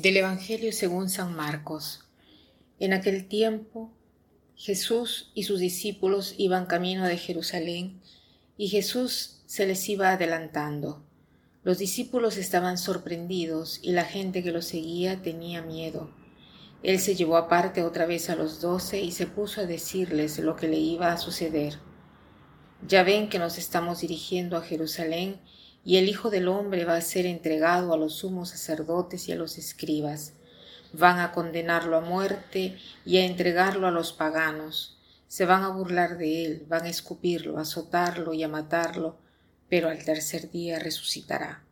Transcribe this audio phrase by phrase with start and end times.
[0.00, 2.04] Del Evangelio según San Marcos.
[2.78, 3.90] En aquel tiempo
[4.54, 8.00] Jesús y sus discípulos iban camino de Jerusalén
[8.56, 11.04] y Jesús se les iba adelantando.
[11.64, 16.14] Los discípulos estaban sorprendidos y la gente que los seguía tenía miedo.
[16.84, 20.54] Él se llevó aparte otra vez a los doce y se puso a decirles lo
[20.54, 21.80] que le iba a suceder.
[22.86, 25.40] Ya ven que nos estamos dirigiendo a Jerusalén
[25.84, 29.36] y el Hijo del Hombre va a ser entregado a los sumos sacerdotes y a
[29.36, 30.34] los escribas.
[30.92, 34.98] Van a condenarlo a muerte y a entregarlo a los paganos.
[35.28, 39.18] Se van a burlar de él, van a escupirlo, a azotarlo y a matarlo,
[39.68, 41.64] pero al tercer día resucitará.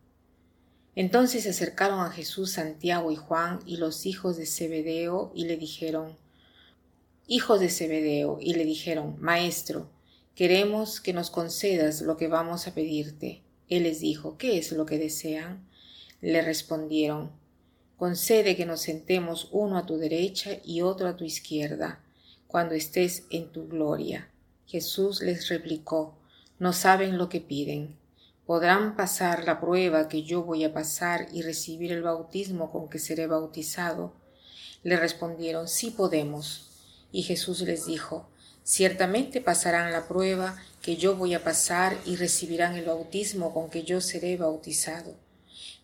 [0.95, 5.57] Entonces se acercaron a Jesús Santiago y Juan y los hijos de Zebedeo y le
[5.57, 6.17] dijeron,
[7.29, 9.91] Hijos de Zebedeo, y le dijeron, Maestro,
[10.37, 13.43] queremos que nos concedas lo que vamos a pedirte.
[13.69, 15.67] Él les dijo, ¿qué es lo que desean?
[16.21, 17.33] Le respondieron,
[17.97, 22.05] concede que nos sentemos uno a tu derecha y otro a tu izquierda,
[22.47, 24.31] cuando estés en tu gloria.
[24.67, 26.19] Jesús les replicó,
[26.59, 27.97] no saben lo que piden.
[28.47, 32.99] ¿Podrán pasar la prueba que yo voy a pasar y recibir el bautismo con que
[32.99, 34.15] seré bautizado?
[34.85, 36.71] Le respondieron, sí podemos.
[37.11, 38.29] Y Jesús les dijo,
[38.69, 43.85] Ciertamente pasarán la prueba que yo voy a pasar y recibirán el bautismo con que
[43.85, 45.15] yo seré bautizado.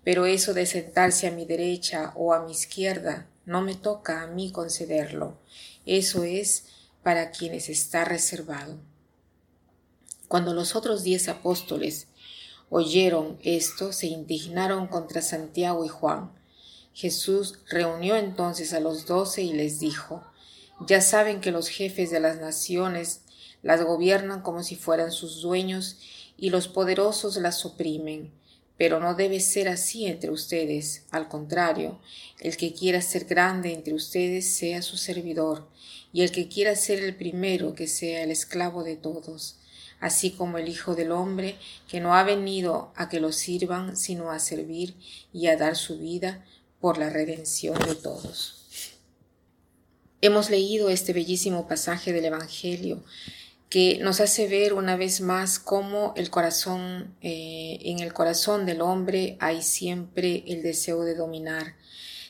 [0.02, 4.27] Pero eso de sentarse a mi derecha o a mi izquierda no me toca a
[4.27, 5.38] mí concederlo.
[5.86, 6.64] Eso es
[7.05, 8.80] para quienes está reservado.
[10.27, 12.08] Cuando los otros diez apóstoles
[12.69, 16.33] oyeron esto, se indignaron contra Santiago y Juan.
[16.94, 20.25] Jesús reunió entonces a los doce y les dijo,
[20.81, 23.23] ya saben que los jefes de las naciones
[23.62, 25.99] las gobiernan como si fueran sus dueños
[26.37, 28.33] y los poderosos las oprimen.
[28.77, 31.05] Pero no debe ser así entre ustedes.
[31.10, 32.00] Al contrario,
[32.41, 35.69] el que quiera ser grande entre ustedes sea su servidor,
[36.12, 39.59] y el que quiera ser el primero que sea el esclavo de todos,
[40.00, 41.56] así como el Hijo del Hombre,
[41.87, 44.97] que no ha venido a que lo sirvan, sino a servir
[45.33, 46.44] y a dar su vida
[46.81, 48.62] por la redención de todos.
[50.25, 53.03] Hemos leído este bellísimo pasaje del Evangelio
[53.69, 58.83] que nos hace ver una vez más cómo el corazón, eh, en el corazón del
[58.83, 61.75] hombre hay siempre el deseo de dominar,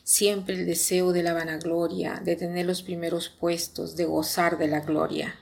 [0.05, 4.81] siempre el deseo de la vanagloria, de tener los primeros puestos, de gozar de la
[4.81, 5.39] gloria.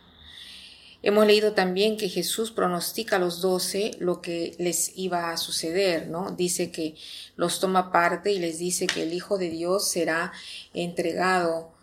[1.05, 6.09] Hemos leído también que Jesús pronostica a los doce lo que les iba a suceder,
[6.09, 6.33] ¿no?
[6.33, 6.97] Dice que
[7.37, 10.33] los toma parte y les dice que el Hijo de Dios será
[10.75, 11.79] entregado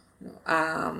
[0.45, 0.94] a,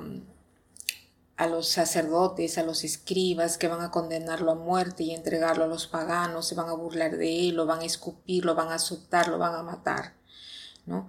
[1.48, 5.86] los sacerdotes, a los escribas que van a condenarlo a muerte y entregarlo a los
[5.86, 9.28] paganos, se van a burlar de él, lo van a escupir, lo van a azotar,
[9.28, 10.14] lo van a matar,
[10.86, 11.08] ¿no?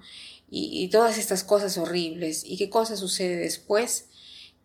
[0.51, 2.43] Y, todas estas cosas horribles.
[2.43, 4.07] ¿Y qué cosa sucede después?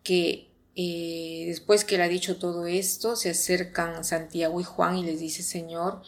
[0.03, 5.03] Que eh, después que él ha dicho todo esto, se acercan Santiago y Juan y
[5.03, 6.01] les dice, Señor,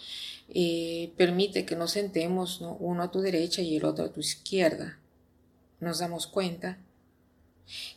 [0.50, 2.76] eh, permite que nos sentemos, ¿no?
[2.80, 4.98] uno a tu derecha y el otro a tu izquierda.
[5.80, 6.80] Nos damos cuenta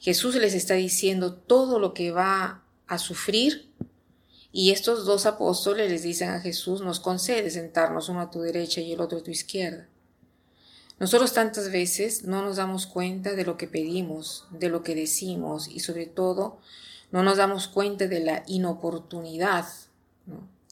[0.01, 3.71] Jesús les está diciendo todo lo que va a sufrir
[4.53, 8.81] y estos dos apóstoles les dicen a Jesús, nos concede sentarnos uno a tu derecha
[8.81, 9.87] y el otro a tu izquierda.
[10.99, 15.69] Nosotros tantas veces no nos damos cuenta de lo que pedimos, de lo que decimos
[15.69, 16.59] y sobre todo
[17.11, 19.67] no nos damos cuenta de la inoportunidad,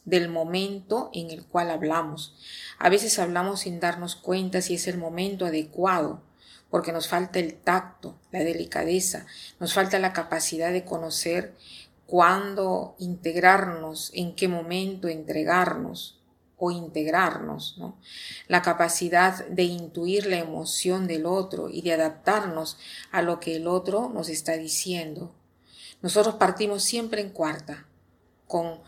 [0.04, 2.34] del momento en el cual hablamos.
[2.78, 6.22] A veces hablamos sin darnos cuenta si es el momento adecuado
[6.70, 9.26] porque nos falta el tacto, la delicadeza,
[9.58, 11.54] nos falta la capacidad de conocer
[12.06, 16.18] cuándo integrarnos, en qué momento entregarnos
[16.56, 17.96] o integrarnos, ¿no?
[18.48, 22.78] La capacidad de intuir la emoción del otro y de adaptarnos
[23.12, 25.34] a lo que el otro nos está diciendo.
[26.02, 27.86] Nosotros partimos siempre en cuarta,
[28.48, 28.80] con,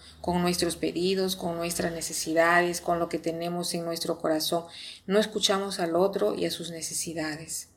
[0.42, 4.64] nuestros pedidos, con nuestras necesidades, con lo que tenemos en nuestro corazón.
[5.06, 7.68] No escuchamos al otro y a sus necesidades.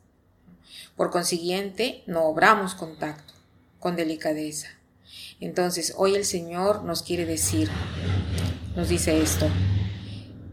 [0.95, 3.33] Por consiguiente, no obramos con tacto,
[3.79, 4.69] con delicadeza.
[5.39, 7.69] Entonces, hoy el Señor nos quiere decir,
[8.75, 9.47] nos dice esto,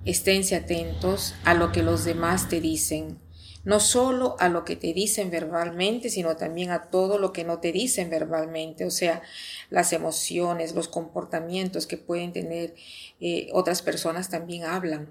[0.04, 3.18] esténse atentos a lo que los demás te dicen,
[3.64, 7.58] no solo a lo que te dicen verbalmente, sino también a todo lo que no
[7.58, 9.22] te dicen verbalmente, o sea,
[9.68, 12.74] las emociones, los comportamientos que pueden tener
[13.20, 15.08] eh, otras personas también hablan.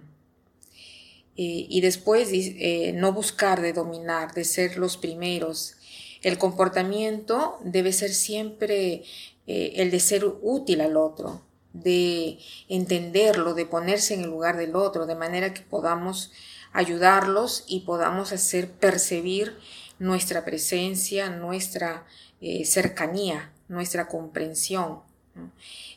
[1.38, 5.76] Eh, y después eh, no buscar de dominar, de ser los primeros.
[6.22, 9.04] El comportamiento debe ser siempre
[9.48, 11.42] el de ser útil al otro,
[11.74, 12.38] de
[12.68, 16.32] entenderlo, de ponerse en el lugar del otro, de manera que podamos
[16.74, 19.58] ayudarlos y podamos hacer percibir
[20.00, 22.06] nuestra presencia, nuestra
[22.42, 25.02] eh, cercanía, nuestra comprensión.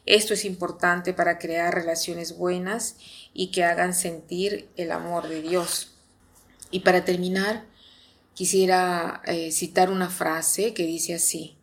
[0.06, 2.96] Esto es importante para crear relaciones buenas
[3.32, 5.94] y que hagan sentir el amor de Dios.
[6.70, 7.64] Y para terminar,
[8.34, 11.56] quisiera eh, citar una frase que dice así,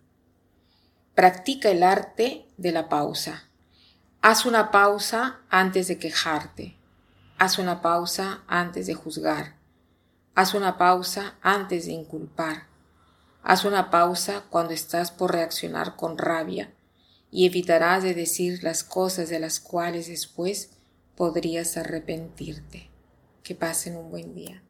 [1.15, 3.49] practica el arte de la pausa.
[4.21, 6.78] Haz una pausa antes de quejarte.
[7.41, 9.55] Haz una pausa antes de juzgar.
[10.35, 12.67] Haz una pausa antes de inculpar.
[13.43, 16.73] Haz una pausa cuando estás por reaccionar con rabia
[17.31, 20.71] y evitarás de decir las cosas de las cuales después
[21.15, 22.89] podrías arrepentirte.
[23.41, 24.61] Que pasen un buen día.